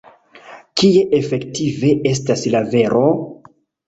[0.81, 3.03] Kie efektive estas la vero?